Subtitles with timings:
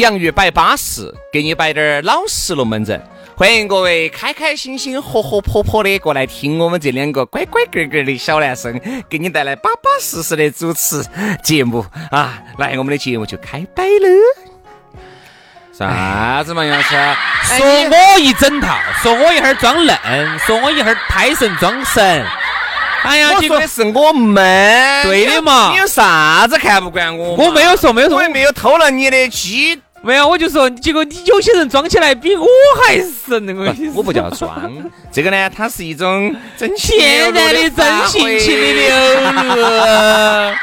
[0.00, 3.00] 洋芋摆巴适，给你摆点儿老实龙门阵。
[3.36, 11.04] 欢迎各位开开心心、活活泼泼的过来听我们这两个乖乖个个的小男生给你带来巴巴适适的主持
[11.42, 12.38] 节目啊！
[12.56, 14.08] 来，我们的节目就开摆了。
[15.72, 16.96] 啥子嘛，杨老师？
[17.58, 22.24] 说我一整套，说我一会儿装嫩，说我一会儿胎神装神。
[23.02, 25.02] 哎呀，我说的是我们。
[25.04, 25.70] 对的嘛。
[25.72, 27.34] 你有啥子看不惯我？
[27.36, 29.80] 我没有说，没有说，我也没有偷了你的鸡。
[30.02, 32.46] 没有，我就说，结果你有些人装起来比我
[32.82, 34.72] 还神，那个我不叫装，
[35.12, 38.88] 这个呢，它是一种真天然的真性情的流
[39.56, 40.54] 露。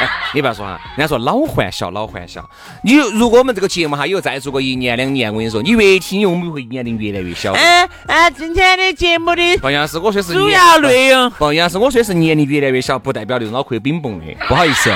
[0.32, 2.48] 你不要说哈，人家说老还小，老还小。
[2.84, 7.52] 你如果我们这个节目哈，以后再做个一年两年，我跟你说，你越听我们会年龄越来越小。
[7.54, 14.26] 哎哎，今天的节目的不像是我说是主要内容，不像是我说是年龄越来越小，不代表那种脑壳冰崩的。
[14.48, 14.90] 不好意思，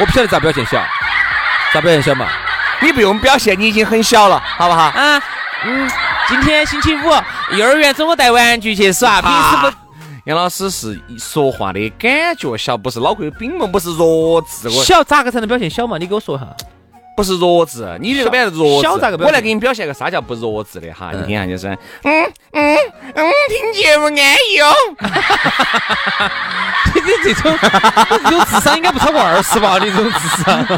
[0.00, 0.80] 我不晓得咋表现小，
[1.74, 2.28] 咋表现小嘛？
[2.82, 4.84] 你不用表现，你已经很小了，好不好？
[4.84, 5.22] 啊，
[5.64, 5.90] 嗯，
[6.28, 7.10] 今天星期五，
[7.56, 9.72] 幼儿园中午带玩具去耍，平时不。
[10.24, 14.68] 杨老师是说话的感觉小，不是脑壳有冰崩，不是弱智。
[14.68, 15.98] 我小咋个才能表现小嘛？
[15.98, 16.46] 你给我说一下。
[17.16, 18.82] 不是弱智，你这个表现弱智。
[18.82, 19.26] 小咋个表现？
[19.26, 21.12] 我来给你表现个啥叫不弱智的哈？
[21.14, 21.68] 你听下就是，
[22.02, 22.76] 嗯嗯
[23.14, 24.70] 嗯，听节目安逸哦。
[26.94, 27.58] 你这种
[28.24, 29.78] 这种智商应该不超过二十吧？
[29.78, 30.66] 你这种智商。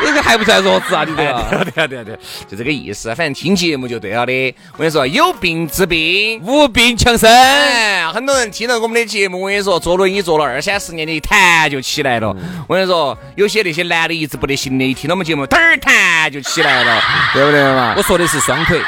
[0.00, 1.04] 这个还不算弱智啊！
[1.04, 3.08] 你这个，对啊对啊对，就这个意思。
[3.14, 4.54] 反正听节目就对了的。
[4.74, 7.28] 我跟你说，有病治病，无病强身。
[8.14, 12.34] 很多人听了我们的节目，我跟你说，坐轮椅坐了二三十年的，一弹就起来了。
[12.68, 17.02] 我跟你说，有些那些男的一直不得行的，一听到我们节目，噔儿弹就起来了，
[17.34, 17.94] 对不对嘛？
[17.96, 18.80] 我说的是双腿。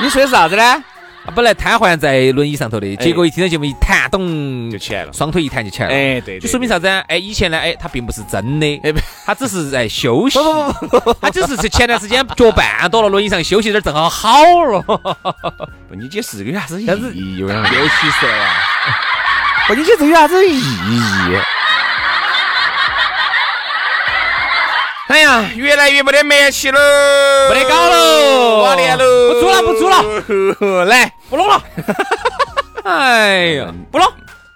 [0.00, 0.84] 你说的是啥子呢？
[1.24, 5.94] 他本来瘫痪在轮椅上头的，结果一听到节目一弹，咚就起来了，双腿一弹就起来了。
[5.94, 6.88] 哎，对，就说明啥子？
[7.08, 8.92] 哎，以前呢，哎，他并不是真的，哎，
[9.26, 10.38] 他 只是在休息。
[10.38, 10.42] 不
[10.72, 14.32] 不不不，他只是前段时间脚绊到了轮椅上休息点，正好好
[14.64, 14.82] 了。
[15.88, 16.86] 不，你解释这个有 啥子意
[17.36, 17.38] 义？
[17.38, 17.54] 又气
[18.18, 18.54] 死了呀！
[19.68, 20.62] 不，你解释这个有啥子意义？
[25.10, 26.78] 哎呀，越来越没得默契喽，
[27.52, 29.04] 没得搞喽，挂脸喽，
[29.34, 31.60] 不租了，不租了， 来，不弄了。
[32.84, 34.06] 哎呀，不弄，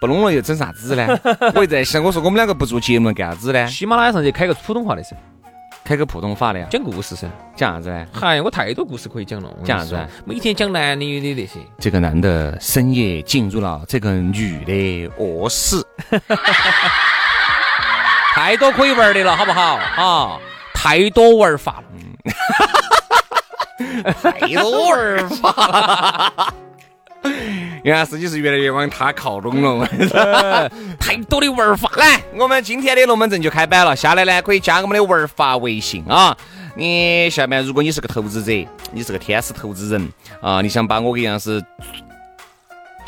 [0.01, 1.19] 不弄了又整啥子呢？
[1.57, 3.67] 我在想，我说我们两个不做节目干啥子呢？
[3.67, 5.17] 喜马拉雅上去开个普通话的噻，
[5.85, 7.27] 开个普通话的呀，讲故事噻，
[7.57, 8.07] 讲啥子呢？
[8.13, 10.09] 嗨，我太多故事可以讲了，讲啥子？
[10.25, 11.59] 每天讲男的女的那些。
[11.81, 15.85] 这个男的深夜进入了这个女的卧室。
[18.35, 19.77] 太多可以玩的了，好不好？
[19.77, 20.41] 啊，
[20.75, 21.85] 太多玩法了，
[24.13, 26.53] 太多玩法了。
[27.85, 29.87] 原来司机是越来越往他靠拢了，
[30.99, 31.89] 太多 的玩法。
[31.95, 33.95] 来，我们今天的龙门阵就开摆了。
[33.95, 36.37] 下来呢，可以加我们的玩法微信啊。
[36.75, 38.51] 你下面如果你是个投资者，
[38.91, 40.13] 你是个天使投资人
[40.43, 41.65] 啊，你想把我给样是。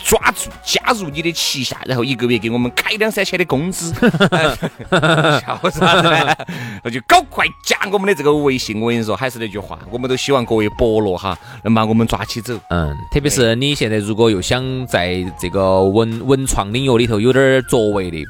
[0.07, 3.93] 抓住加入你的旗下，然后一个月给我们开两三千的工资，
[5.43, 6.37] 笑啥子呢？
[6.85, 8.81] 那就搞快加我们的这个微信。
[8.81, 12.57] 我跟你说，还是那句话，我们都希望各位伯乐哈能把我们抓起走。
[12.71, 18.25] 嗯，特别是你现在如果又想在这个文文创领域里头有点作为的，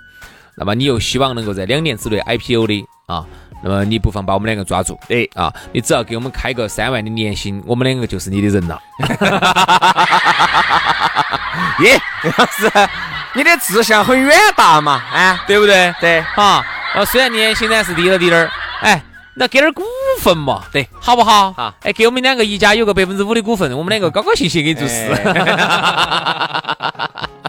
[0.56, 3.26] 那么你又希望能够在两年之内 IPO 的啊，
[3.62, 4.98] 那么你不妨把我们两个抓住。
[5.08, 8.80] 哎啊，你只要给我们开个三万的年薪，我们两个就是你的人了。
[11.80, 12.70] 耶，老师，
[13.34, 15.92] 你的志向很远大嘛，啊，对不对？
[16.00, 16.64] 对，哈，
[16.94, 18.50] 呃，虽然年薪呢是低了滴点儿，
[18.80, 19.02] 哎，
[19.34, 19.82] 那给点股
[20.20, 21.52] 份嘛，对，好不好？
[21.56, 25.10] 啊，哎，给我们两个一家有个百分之五的股份，我们两个高高兴兴给你做事。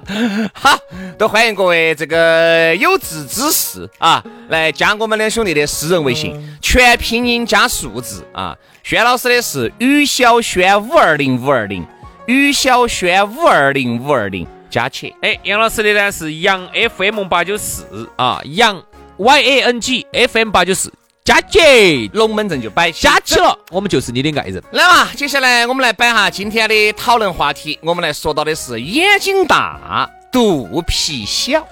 [0.54, 0.80] 好，
[1.18, 8.56] 都欢迎各位这个有志之士啊，来加我们两兄弟的私人微信，全拼音加数字啊。
[8.84, 11.86] 轩老师的是于小轩五二零五二零，
[12.26, 15.14] 于小轩五二零五二零，加起。
[15.22, 16.66] 哎，杨老师的呢是杨
[16.96, 18.82] FM 八九四啊，杨
[19.18, 20.94] Y A N G F M 八九四。
[21.28, 24.64] 加起，龙门阵就摆下起了，我们就是你的爱人。
[24.72, 31.68] 来嘛，接下来我们来摆哈今天的讨论话题，我们来说到的是眼睛大，肚皮小。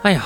[0.00, 0.24] 哎呀。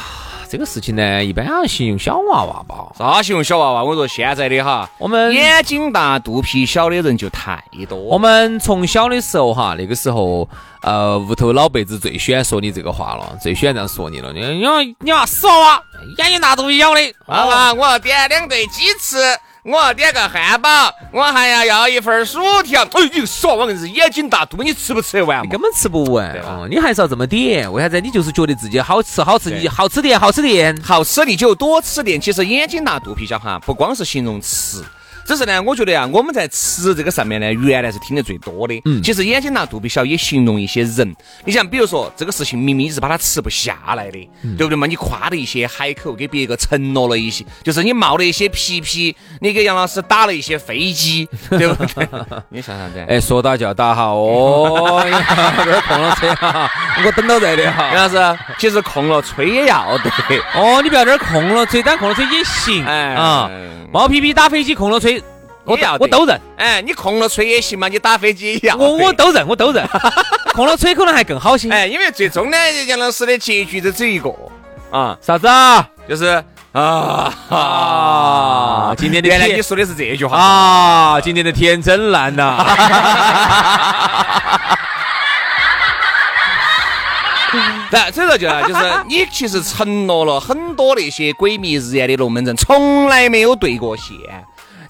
[0.54, 2.76] 这个事情呢，一般要形容小娃娃吧？
[2.96, 3.82] 啥形容小娃娃？
[3.82, 7.98] 我说现在的哈，我们眼睛大、肚皮小的人就太多。
[7.98, 10.48] 我们从小的时候哈，那个时候，
[10.82, 14.32] 呃，屋头老辈子最喜欢说你这个话了，最喜欢这样说你了。
[14.32, 15.82] 你你你娃死娃娃，
[16.18, 19.16] 眼睛大肚皮小的，娃娃，我要点两对鸡翅。
[19.64, 22.82] 我要点个汉堡，我还要要一份薯条。
[22.82, 25.42] 哎，你说我硬是眼睛大肚，你吃不吃得完？
[25.42, 27.72] 你根本吃不完，哦，你还是要这么点。
[27.72, 27.98] 为啥子？
[27.98, 32.20] 你就是觉得自己好吃，好吃，你好吃点，好吃点，好吃你就多吃点。
[32.20, 34.84] 其实眼睛大肚皮小哈，不光是形容吃。
[35.26, 38.80] 只是呢，我觉得啊，我们在吃这个上面呢，原来是听得最多的。
[38.84, 41.14] 嗯，其实眼睛大肚皮小也形容一些人。
[41.44, 44.18] 你像，比如说这个事情明明你是把它吃不下来的，
[44.56, 44.86] 对不对嘛？
[44.86, 52.08] 你夸了一些海口，给别个承诺了一些，就是你冒了一些皮皮，你给杨老师打了一些飞机，对不对？
[52.50, 53.04] 你想啥子？
[53.08, 55.02] 哎，说打就要打哈哦，
[55.64, 56.70] 这儿空了吹哈，
[57.04, 57.90] 我等到这里哈。
[57.94, 60.10] 杨老师，其实空了吹也要得。
[60.54, 62.84] 哦，你不要这儿空了吹，但空了吹也行。
[62.84, 63.50] 哎啊，
[63.90, 65.13] 冒皮皮打飞机，空了吹。
[65.64, 66.40] 我要，我都认。
[66.56, 68.76] 哎，你空了吹也行嘛，你打飞机也要。
[68.76, 69.86] 我我都认，我都认。
[70.54, 71.70] 空了吹可能还更好些。
[71.70, 72.56] 哎，因为最终呢，
[72.86, 74.30] 杨老师的结局就只有一个
[74.90, 75.88] 啊，啥子啊？
[76.08, 78.94] 就是啊啊！
[78.96, 81.20] 今天的原来你说的是这句话啊！
[81.20, 82.64] 今天的天真烂呐。
[87.90, 94.14] 那，所以说就就是你其实承诺了很多那些鬼迷日眼的龙门阵，从来没有兑过现。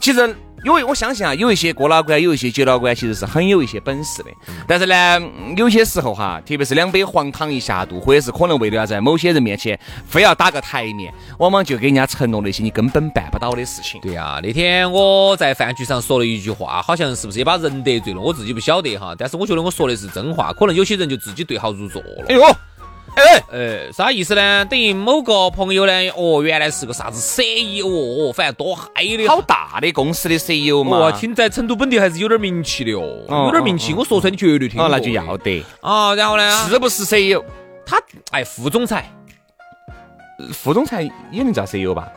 [0.00, 4.30] 其实，因为我相信啊，有一些哥老倌，有一些姐老倌，其实是很有一些本事的。
[4.66, 5.20] 但是呢，
[5.58, 14.00] 有些时候哈，特别是两杯黄汤一下肚，或者是可能为了要在某些人面前非要打个台面，往往就给人家承诺那些你根本办不到的事情。
[14.00, 18.20] 对呀，那天我在饭局上说了一句话，好像是不是也把人得罪了？
[18.20, 22.24] 我自己不晓得哈，但是我觉得我说的是真话，可能有些人就自己对号入座了。
[22.28, 22.42] 哎呦！
[23.14, 24.64] 哎，呃，啥意思呢？
[24.64, 30.96] 等于某个朋友呢，哦，原来是个啥子 CEO，哦，反正多嗨的，好大的公司的 CEO 嘛。
[30.96, 33.94] 哦，听在成都本地还是有点名气的哦，有点名气。
[33.94, 34.80] 我说出来你绝对听。
[34.80, 35.64] 哦，那就要得。
[35.80, 36.66] 啊，然后呢？
[36.68, 37.42] 是不是 CEO？
[37.86, 38.00] 他
[38.32, 39.08] 哎，副总裁，
[40.52, 42.08] 副总裁也能叫 CEO 吧？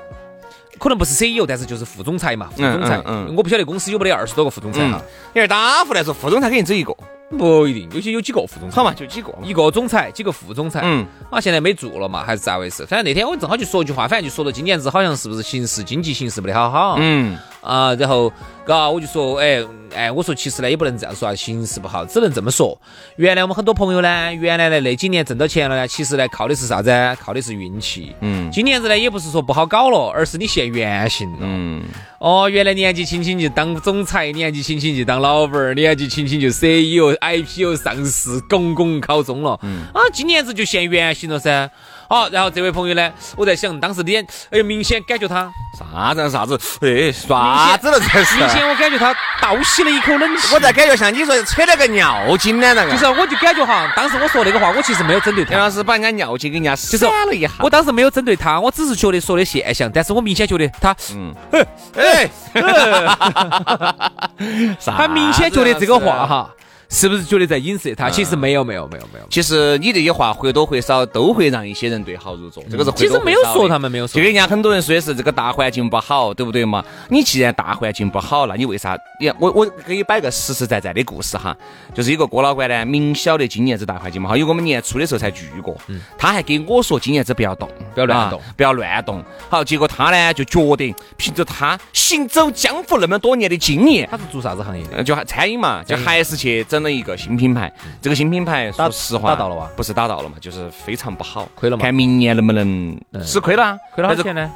[0.80, 3.02] 可能不是 CEO，但是就是副总裁嘛，副总裁。
[3.06, 3.34] 嗯。
[3.36, 5.00] 我不晓得公司有没得二十多个副总裁哈。
[5.36, 6.96] 因为打副来说，副总裁肯定只有一个。
[7.38, 10.80] 不一定，有些有几个副总裁好嘛，就几个，一个总裁，几个副总裁。
[10.84, 12.86] 嗯，啊，现在没做了嘛，还是咋回事？
[12.86, 16.96] 反正那天我正好就说一句话，反正就说到今年子好像是不是形势经济形势不得好好。
[17.00, 18.32] 嗯，啊，然后，
[18.66, 19.64] 嘎，我就说，哎。
[19.96, 22.78] 哎，我说其实呢也不能这样说啊，形势不好，只能这么说。
[23.16, 26.92] 原来我们很多朋友呢，原来呢那几年挣到钱了呢，其实呢靠的是啥子？
[27.22, 28.14] 靠的是运气。
[28.20, 28.52] 嗯。
[28.52, 31.38] 今年子呢也不是说不好搞了，而是你现原形了。
[31.40, 31.84] 嗯。
[32.20, 39.58] 哦，原来年纪轻轻就当总裁，年纪轻轻就当老板儿，年纪轻轻就 CEO、IPO 上市，拱拱考中了。
[39.64, 39.84] 嗯。
[39.94, 41.72] 啊，今年子就现原形了噻。
[42.10, 48.38] 好，然后这位朋友呢，我在想当时脸，哎，明显感觉他啥子啥子，哎，啥子了这是？
[48.38, 50.56] 明显我感觉他倒吸了一口冷气。
[50.56, 52.92] 我在感觉像你说扯了个尿精呢那个。
[52.92, 55.52] 就是，我就感觉哈，当时我说那个话，我其实没有针对他。
[55.52, 57.52] 杨老师把人家尿精给人家闪了一下。
[57.60, 61.34] 我当时没有针对他，我只是觉得说的现象，但是我明显觉得他，嗯，
[61.96, 62.30] 哎，
[64.86, 66.50] 他明显觉得这个话哈。
[66.90, 68.10] 是不是觉得在影射他？
[68.10, 69.26] 其实没有，没有，没有，没有。
[69.30, 72.64] 其实你这些话或多或少都会让一些人对号入座。
[72.70, 74.14] 这个是其实没有说他们没有说。
[74.14, 76.84] 就跟人家很多人说的是这个大环境不好，对不对嘛？
[77.10, 78.98] 你既然大环境不好，那你为啥？
[79.20, 81.56] 你我我给你摆个实实在在的故事哈，
[81.94, 85.76] 就是一个郭老倌呢，明晓得今年子大环境不好，因为我们年初的时候才聚过，
[86.18, 89.24] 他还给我说今年子不要动，不要乱动，不要乱动。
[89.50, 95.04] 好，结果他呢就觉得凭着他行走江湖那么多年的经验，他是做啥子行业的？
[95.04, 97.72] 就餐饮嘛，就还是去整了一个新品牌。
[98.00, 99.70] 这个新品牌，说实话，打到了吧？
[99.76, 101.82] 不是打到了嘛，就是非常不好，亏了嘛。
[101.82, 103.78] 看明年能不能吃亏了？
[103.96, 104.50] 亏了多少钱呢？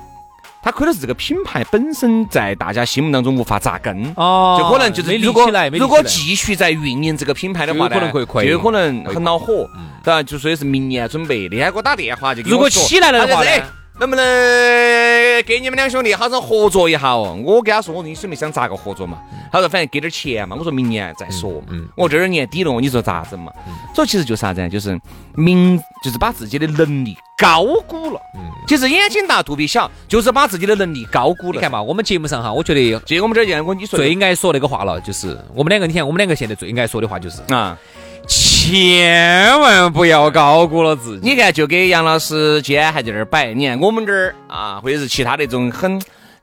[0.64, 9.68] 他亏的是这个品牌本身在大家心目当中无法扎根哦，就可能就是如果如果继续在运营这个品牌的话呢，可能会亏，就有可能很恼火，
[10.04, 10.22] 对吧？
[10.22, 13.50] 就说的是明年准备，那天给我打电话就如果起来了的话呢？
[14.00, 14.24] 能不能
[15.44, 17.40] 跟你们两兄弟好生合作一下哦。
[17.46, 19.20] 我跟他说，我说你准备想咋个合作嘛？
[19.52, 20.56] 他说反正给点钱嘛。
[20.58, 21.62] 我说明年再说。
[21.68, 23.52] 嗯，我这儿年底了，你说咋整嘛？
[23.96, 24.70] 所以其实就是啥子呢？
[24.70, 25.00] 就是
[25.36, 28.20] 明，就是把自己的能力高估了。
[28.36, 31.54] 嗯，其实眼睛大肚皮小，就是把自己的能力高估了。
[31.54, 37.78] 你看嘛，我们节目上哈，我觉得就我们这儿见我你说最爱说那个话了，就是我们两个，你看我们两个现在最爱说的话就是啊。
[38.62, 41.28] 千万不要高估了自己。
[41.28, 46.00] 你看，就给杨老师今天还在这儿摆，你看我们这儿啊，或者是其他那种很。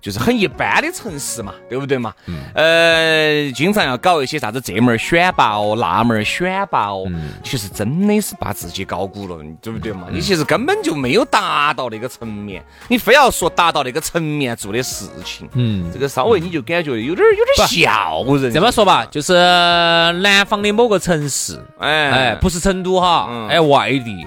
[0.09, 2.15] 就是很一般的城市嘛，对不对嘛？
[2.55, 7.07] 呃，经常要搞一些啥子这门选拔哦，那门选拔哦，
[7.45, 10.07] 其实真的是把自己高估了，对不对嘛？
[10.11, 18.51] 你其实根本就没有达到那个层面，你非要说达到那个层面做的事情，嗯，这个稍微你就感觉有点有点笑人。
[18.51, 24.27] 这么说吧，就是南方的某个城市，哎哎，不是成都哈，哎外地。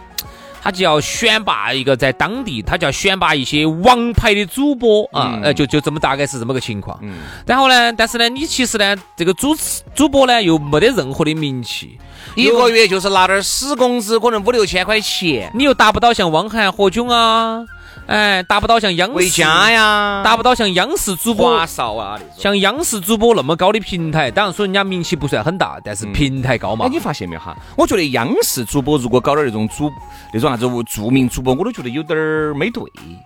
[0.62, 7.00] 他就要选拔一个在当地，他就要选拔一些王牌的主播啊，呃，就就这么大概是这么个情况。
[7.02, 7.16] 嗯。
[7.48, 11.98] 然后呢，但是呢，你其实呢，这个主持主播呢又没得任何的名气，
[12.36, 17.66] 一个月就是拿点死工资，可能五六千块钱，你又达不到像汪涵、何炅啊。
[18.12, 24.30] 哎，达不到像央视呀，达不到像央视主播华少啊，像央视主播那么高的平台。
[24.30, 26.86] 当然说人家名气不算很大，但是平台高嘛。
[26.86, 27.56] 哎，你发现没有哈？
[27.78, 29.90] 我觉得央视主播如果搞点那种主
[30.34, 32.84] 那种啥子著名主播，我都觉得有点儿没对。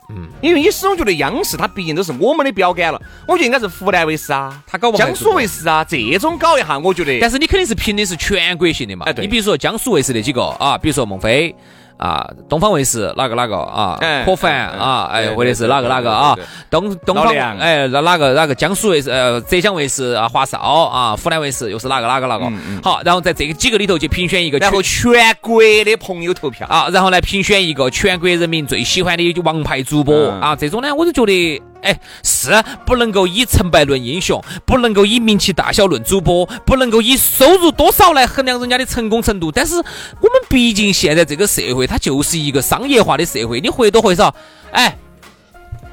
[0.09, 7.19] 嗯，因为你始终觉得央视它毕竟都是我们的标杆了，我觉得应该是湖南卫视啊，他搞江苏卫视啊这种搞一下，我觉得。
[7.19, 9.07] 但是你肯定是评的是全国性的嘛。
[9.07, 9.25] 哎，对。
[9.25, 11.55] 你比如说江苏卫视那几个啊，比如说孟非。
[11.97, 13.97] 啊，东方卫视哪个哪个啊？
[14.25, 16.35] 可凡啊，哎，或者是哪个哪个啊？
[16.69, 22.51] 东东方哎，那哪个哪个江苏卫视呃，浙江卫视啊，华少啊，湖南卫视又是哪个哪个哪个？
[22.83, 31.61] 好，然后在这个几个里头去评选一个，然后全国的朋友投票啊，然后来评选一个全国人民最喜欢的王牌主播啊，这种呢，我就觉得。
[31.85, 32.51] 哎，是
[32.85, 39.51] 不能够以成败论英雄，不能够以名气大小论主播，不能够以收入多少来衡量人家的成功程度。
[39.51, 44.33] 但是我们毕竟现在这个社会，它就是一个商业化的社会，你或多或少，
[44.71, 44.97] 哎，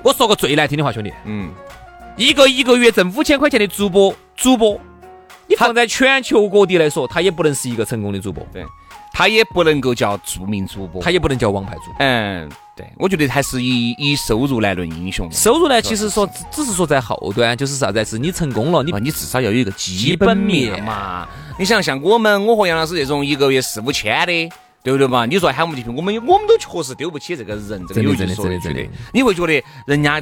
[0.02, 1.50] 我说个最难听的话，兄弟，嗯，
[2.16, 4.80] 一个一个月挣五千块钱的主播，主播，
[5.46, 8.64] 你放在全球各地来说，他也不能是一个成功的主播，对，
[9.12, 12.50] 他也不能够叫著名主播，他也不能叫王牌主播，嗯。
[12.74, 15.30] 对，我觉得还是以以收入来论英雄。
[15.30, 18.02] 收入呢，其实说只是说在后端，就是啥子？
[18.02, 21.28] 是你成功了，你你至少要有一个基本面嘛。
[21.58, 25.26] 你想像我们，我和杨老师这种一个月四五千的，对不对嘛？
[25.26, 28.82] 你说喊我们去，我们我们都确实丢不起这个人，这个有句说的，真的。
[29.12, 30.18] 你会觉得人家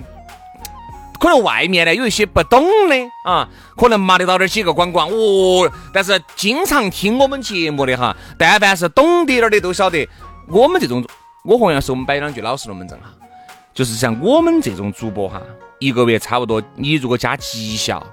[1.21, 5.71] 可能外面呢有一些不懂的啊，可能骂得到点几个管管哦。
[5.95, 10.09] 但是经常听我们节目的哈，但凡是懂点儿的都晓得，
[10.49, 11.07] 我们这种。
[11.43, 13.07] 我和杨是我们摆两句老实龙门阵哈，
[13.73, 15.41] 就是像我们这种主播哈，
[15.79, 18.07] 一个月差不多，你如果加绩效，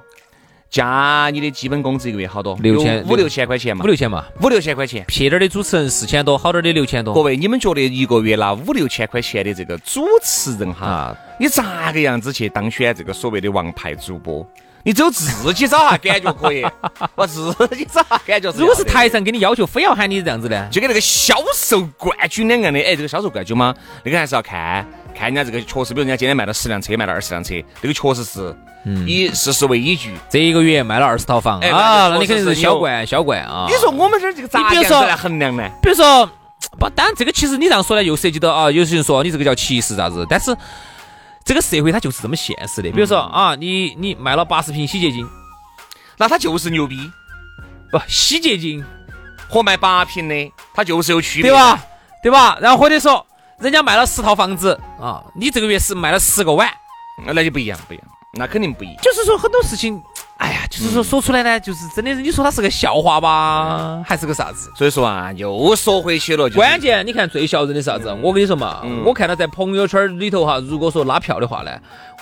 [0.70, 2.58] 加你的基本工资，一个月好多？
[2.62, 3.84] 六千五六千块钱嘛？
[3.84, 4.26] 五六千嘛？
[4.42, 5.04] 五六千块钱。
[5.08, 7.14] 撇点的主持人四千多，好点的六千多。
[7.14, 14.46] 各位，你们觉得一个月拿五六千块钱的这个主持人哈，你咋个样子去当选这个所谓的王牌主播？
[14.84, 16.66] 你只有自己找下感觉可以，
[17.16, 18.50] 我自己找下感觉。
[18.52, 22.80] 如果是台上给你要求，非要喊你这样子呢，就跟那个销售冠军两样的。
[22.80, 23.76] 哎，这个销售冠军吗？
[24.06, 28.56] 那个还是要看看人家这个确实，比如人家今天卖了十辆车，卖了二十辆车，这个确实是
[29.06, 30.16] 以事实为依据。
[30.30, 33.66] 这一个月卖了二十套房啊，那你肯定是销冠，销冠啊。
[33.68, 35.70] 你说我们这儿这个咋样子来衡量呢？
[35.82, 36.26] 比如说，
[36.80, 40.56] 不，当然这个其实你这样说呢，又涉及到啊，有些人说你这个叫歧视啥子，但是
[41.46, 42.90] 这个社会它就是这么现实的。
[42.92, 45.28] 比如说啊，你你卖了八十瓶洗洁精。
[46.20, 47.12] 那他就是牛逼，
[47.92, 48.84] 不洗洁精
[49.48, 51.80] 和卖八瓶的，它就是有区别，对吧？
[52.24, 52.58] 对吧？
[52.60, 53.24] 然后或者说，
[53.60, 56.68] 人家卖了十套房子啊，你这个月是卖了十个碗，
[57.24, 58.06] 那就不一样，不一样，
[58.38, 58.98] 那肯定不一样。
[59.02, 60.02] 就是说很多事情。
[60.38, 64.72] 哎呀，就是说说出来呢，就是真的，你说他是个笑话吧，还是个啥子？
[64.76, 66.48] 所以说啊，又说回去了。
[66.52, 68.16] 关键你看最笑人的啥子？
[68.22, 71.72] 我跟你说嘛，我看到在朋友圈里头哈，如果说拉票的话呢，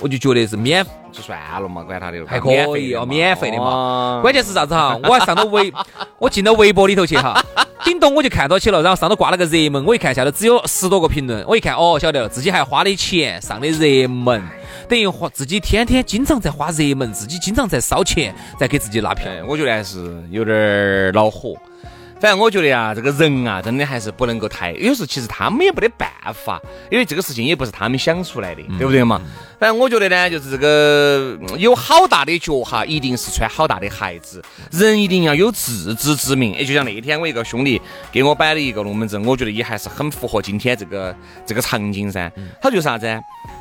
[0.01, 4.19] 我就觉得是免，就算了嘛，管他的，还可以哦，免费的嘛。
[4.21, 4.99] 关键是啥子哈？
[5.03, 5.73] 我还上到微，
[6.19, 7.41] 我进到微博里头去哈，
[7.85, 14.43] 顶多我就看到起了，然后上头挂了个热门，我一看下头只有十多个评论，我一看哦，晓得了，自己还花的钱上的热门。
[14.87, 19.31] 等于花自己天天经常在花热门，自己经常在烧钱，在给自己拉票。
[19.47, 21.55] 我觉得还是有点恼火。
[22.17, 24.71] 反正我觉得啊，这个人啊，真的还是不能够太。
[24.73, 29.21] 有时候其实他们也没得办法，因为这个事情也不是他们想出来的，对不对嘛？
[29.59, 34.43] 反正我觉得呢，就是这个有好大的脚哈，一定是穿好大的鞋子。
[34.71, 36.55] 人一定要有自知之明。
[36.55, 37.81] 哎，就像那天我一个兄弟
[38.11, 42.31] 给我摆了一个龙门阵，我觉得也还是很符合今天这个这个场景噻。
[42.61, 43.07] 他就啥子？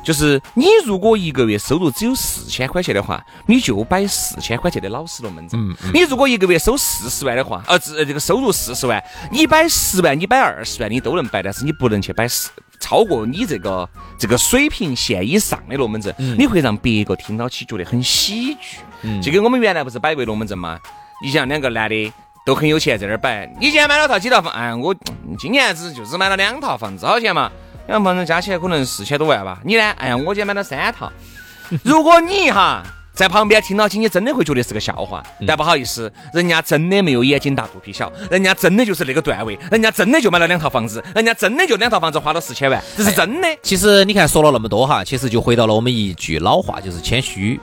[0.03, 5.59] 就是你如果一个月收入只有四千块钱的话，你就摆四千块钱的老式龙门阵。
[5.93, 12.49] 你如果一个月收四十万的话，呃，这这个收入四十万，你摆十万，你摆二十万，你都能摆，但是你不能去摆十。
[12.79, 18.77] 超过你这个这个水平线以上的龙门阵，你会让别个听到起觉得很喜剧。
[19.21, 20.79] 就跟我们原来不是摆过龙门阵吗？
[21.23, 22.13] 你想两个男的
[22.45, 23.45] 都很有钱，在那儿摆。
[23.59, 24.51] 你今年买了套几套房？
[24.53, 24.95] 哎，我
[25.39, 27.51] 今年子就只买了两套房子，多钱嘛？
[27.87, 29.59] 两套房子加起来可能四千多万吧。
[29.63, 29.91] 你呢？
[29.97, 31.11] 哎呀，我今年买了三套。
[31.83, 32.83] 如果你哈。
[33.15, 35.23] 在旁边听到起，你真的会觉得是个笑话。
[35.47, 43.47] 但不好意思，人家真的没有眼睛大肚皮小，人家真的就是那个段位，人家真的就买了两套房子，人家真的就两套房子花了四千万，这是真的。
[43.63, 47.59] 其实你看说了那么多哈，其实就回到了我们一句老话，就是谦虚。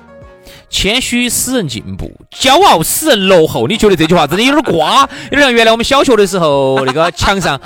[0.69, 3.69] 谦虚使人进步，骄傲使人落后。
[3.69, 5.09] 你觉得这句话真的有点瓜？
[5.31, 7.61] 有点像原来我们小学的时候那个墙上。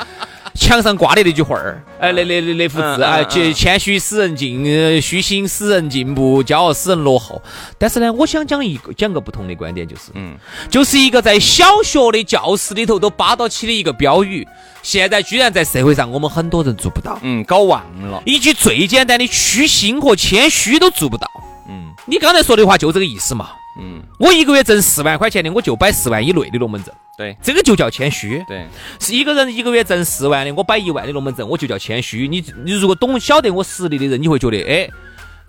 [0.56, 7.40] 墙上挂的那句话儿，哎，那那那那幅字啊，谦谦虚使人进，虚心使人进步，骄傲使人落后。
[7.78, 10.34] 但是呢，我想讲一个讲个不同的观点，就是，嗯，
[10.70, 14.46] 就是一个在小学的教室里头都扒到起的一个标语，
[14.82, 21.30] 现在居然在社会上我们很多人做不到，嗯，搞忘了，一句最简单的虚心和谦虚都做不到，
[21.68, 23.50] 嗯，你刚才说的话就这个意思嘛。
[23.78, 26.94] 嗯，我一个月挣四万块钱的，我就摆四万以内的龙门阵。
[27.18, 28.42] 对，这个就叫谦虚。
[28.48, 28.66] 对，
[28.98, 32.26] 是一个人一个月挣四万的，我摆一万的龙门阵，我就叫谦虚。
[32.28, 34.88] 你你如果懂晓得我实力的人，你会觉得，哎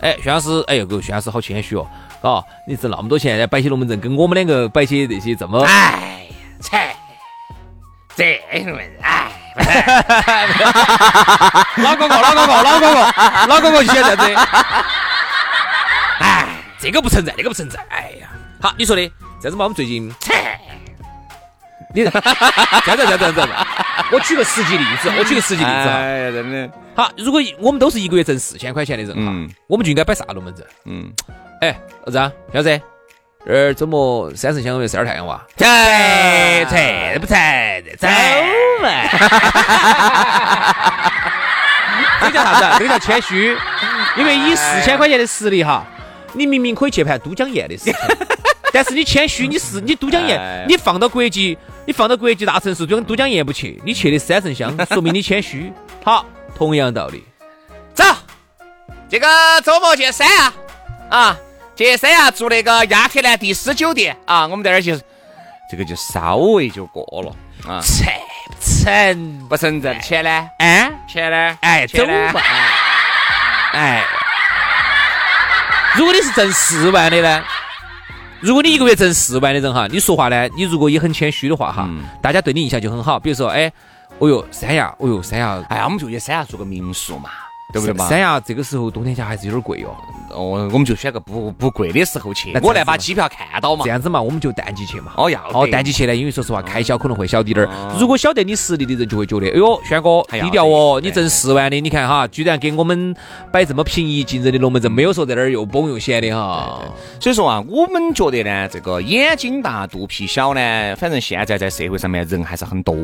[0.00, 1.86] 哎，薛老师，哎呦，个薛老师好谦虚哦，
[2.22, 6.28] 啊，你挣那么多钱，摆些龙门阵，跟我们两个摆些那些这么，哎，
[6.60, 6.94] 切，
[8.14, 9.32] 这龙门阵，哎，
[11.82, 13.12] 老哥哥，老哥哥，老哥哥，
[13.48, 14.22] 老哥哥就喜欢这。
[16.80, 17.84] 这个不存在，那个不存在。
[17.88, 18.28] 哎呀，
[18.60, 19.02] 好，你说的，
[19.40, 20.08] 这样子嘛，我们最近，
[21.94, 22.20] 你 这样子，
[22.84, 23.40] 这样子，这样子，
[24.12, 25.96] 我举个实际例子， 我举个实际例子哈。
[25.96, 26.70] 哎呀，真的。
[26.94, 29.32] 好，如果我们都是一个月挣四千块钱的人哈，
[29.66, 30.64] 我们就应该摆啥龙门阵？
[30.84, 31.12] 嗯。
[31.60, 32.80] 哎，儿子，小子，
[33.44, 35.44] 这儿周末三圣乡有晒点太阳哇？
[35.56, 35.64] 这
[36.70, 37.36] 这不成，
[37.98, 38.06] 走
[38.80, 38.88] 嘛。
[42.20, 42.64] 这叫啥子？
[42.78, 43.56] 这叫谦虚，
[44.16, 45.84] 因为以四千块钱的实力哈。
[46.38, 47.94] 你明明可以去盘都江堰的事情，
[48.72, 55.72] 但是你谦虚，你是你都江堰，你放到国际，你放到国际大城市，都都江堰不去，你去的三圣乡， 说明你谦虚。
[56.04, 56.24] 好，
[56.56, 57.24] 同样道理，
[57.94, 58.04] 走，
[59.08, 59.26] 这个
[59.64, 60.52] 周末去三亚
[61.10, 61.36] 啊，
[61.74, 64.98] 去三亚住那个亚特兰蒂斯酒店啊，我们在那儿去，
[65.70, 67.34] 这个就稍微就过了
[67.66, 68.06] 啊，成
[68.48, 69.48] 不成？
[69.48, 70.48] 不成挣钱呢？
[70.58, 71.58] 哎，钱呢？
[71.62, 72.42] 哎，走吧，
[73.72, 74.04] 哎。
[75.98, 77.42] 如果你是挣四万的呢？
[78.40, 81.90] 如果你一个月挣四万的人哈，你说话呢，你如果也很谦虚的话哈，
[82.22, 83.18] 大家对你印象就很好。
[83.18, 83.72] 比如说，哎，
[84.20, 87.30] 哦哟，三亚，哦哟，三亚，哎呀，我们就去三亚做个民宿嘛。
[87.72, 88.06] 对不对嘛？
[88.08, 89.94] 三亚这个时候冬天家还是有点贵哦。
[90.30, 92.52] 哦，我们就选个不不贵的时候去。
[92.62, 93.82] 我来把机票看到嘛。
[93.84, 95.12] 这样子嘛，我们就淡季去嘛。
[95.16, 95.40] 哦要。
[95.52, 97.96] 哦，淡季去呢，因为说实话，开销可能会小滴点儿。
[97.98, 103.14] 如果晓得你实力的人，就会觉得，哎呦，轩哥低调哦，你挣四万的，你看哈，居然给我们
[103.50, 106.80] 摆这么平易近人的龙门阵，没有说在那儿又崩又显的哈。
[107.20, 112.96] 所以说啊，我们觉得呢，这个眼睛大肚皮小呢，反正现在在社会上面人还是很多，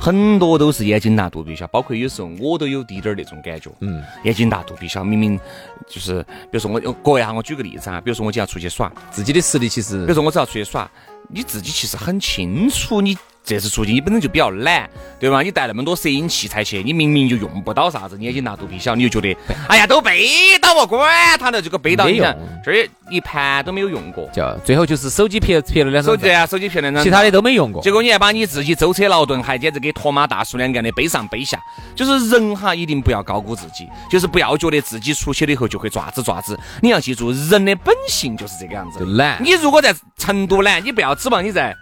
[0.00, 4.88] 很多都是眼睛大肚皮小，包括有时候我都有滴点儿那种感觉，嗯，眼睛大肚皮。
[4.88, 5.38] 小明明
[5.86, 10.90] 就是，比如说我各位哈，我举个例子啊，比如说我今天要出去耍，自己的实力其实，比如说我只要出去耍，
[11.28, 13.16] 你自己其实很清楚你。
[13.44, 14.88] 这次出去你本身就比较懒，
[15.20, 15.42] 对吧？
[15.42, 27.82] 你带那么多摄影器材去，你明明就用不到啥子，你眼睛大肚皮小，你就觉得，哎呀，都背到我，管他的，这个背到你看，这儿一盘都没有用过，就最后就是手机拍拍了两张，手机啊，手机拍了两张，其他的都没用过。
[27.82, 31.58] 结果你还把你自己舟车劳顿，还简直给托马大叔两个的背上背下。
[31.94, 36.58] 就是人哈，一定不要高估自己，就是不要觉得自己出去了以后就会爪子爪子。
[36.80, 39.36] 你要记住，人的本性就是这个样子，就懒。
[39.44, 41.76] 你如果在成都懒，你不要指望你在。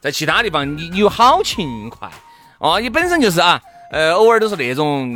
[0.00, 2.08] 在其他地方，你你有好勤快
[2.58, 5.10] 哦，你本身就是啊，呃，偶尔都是那种，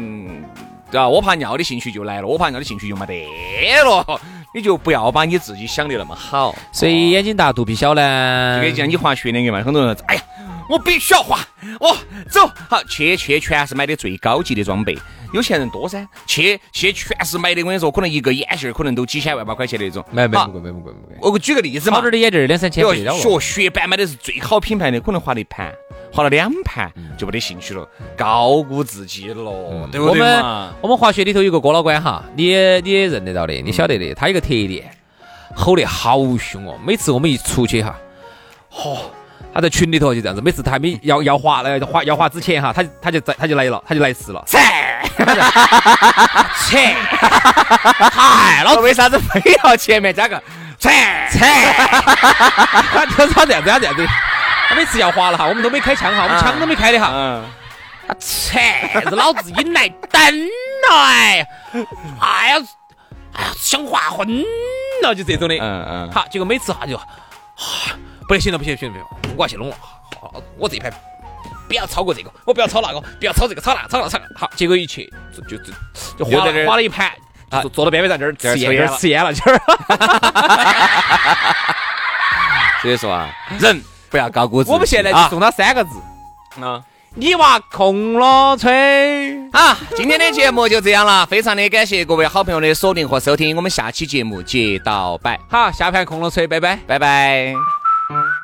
[0.90, 1.08] 对吧？
[1.08, 3.26] 我怕尿的兴趣就来了，我怕尿的兴趣就没得
[3.84, 4.20] 了，
[4.54, 6.54] 你就不要把你自己想的那么好。
[6.72, 10.22] 所以眼睛大肚皮小呢，就跟讲你滑雪那个嘛，很多人说，哎呀。
[10.68, 11.38] 我必须要花，
[11.80, 11.96] 我
[12.30, 14.96] 走好去去，全是买的最高级的装备。
[15.32, 17.62] 有钱人多噻，去去全是买的。
[17.62, 20.04] 我跟你说，可能一个眼镜可能都几千万把块钱那种。
[20.10, 21.16] 没没不贵，没不贵，不贵。
[21.20, 22.94] 我举个例子嘛，好点的眼镜两三千块。
[22.94, 25.72] 学学板买的是最好品牌的，可能花了一盘，
[26.12, 30.44] 花了两盘就没得兴趣了，高估自己了，对不对我们
[30.82, 34.90] 我们滑雪里头有个郭老倌哈，你你也认得到的，你晓得的，他有个特点，
[35.54, 36.78] 吼得好凶哦。
[36.84, 37.98] 每次我们一出去哈，
[38.70, 38.98] 嚯。
[39.54, 44.42] 他在群里头就这样子，每次他还没要要滑来滑要滑之前哈，他他就在他就来了，他就来事了。
[44.46, 44.58] 切，
[46.58, 46.96] 切，
[48.10, 50.42] 嗨，老子为啥子非要前面加个
[50.78, 50.90] 切
[51.30, 51.40] 切？
[52.92, 54.06] 他他他这样子，他这样子，
[54.68, 57.10] 他每次要滑了哈，我们都没开枪哈，我们枪都没开的哈。
[57.12, 57.44] 嗯。
[58.18, 58.60] 切，
[59.04, 60.20] 这老子引来等
[60.90, 61.46] 来，
[62.20, 62.56] 哎呀，
[63.34, 64.26] 哎呀，想划昏
[65.02, 65.54] 了，就这种的。
[65.54, 66.10] 嗯嗯。
[66.10, 67.00] 好，结果每次哈就，
[68.32, 69.06] 不行了，不行不行不行。
[69.36, 69.76] 我要去弄了，
[70.20, 70.92] 好，我这一盘
[71.68, 74.24] 不要超过这个，我不要超那个，不要超这个，超那，超那，超那。
[74.38, 75.62] 好，结果一去就就
[76.18, 77.12] 就花了花了一盘，
[77.62, 79.60] 就坐到边边上这儿吃烟，吃烟了，今儿。
[82.80, 83.28] 所以说啊，
[83.60, 84.72] 人不要高估自己。
[84.72, 85.90] 我们现在就送他三个字
[86.62, 86.82] 啊，
[87.14, 89.38] 你娃空了吹。
[89.52, 95.38] 好，今天的节目就这样了，非常的感谢各位好朋友的锁定和收听，我们下期节目接到摆。
[95.50, 97.54] 好，下盘空了吹，拜拜，拜拜。
[98.12, 98.41] Bye.